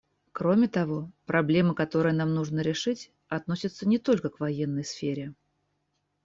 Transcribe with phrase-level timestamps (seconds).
[0.31, 5.35] Кроме того, проблемы, которые нам нужно решить, относятся не только к военной сфере.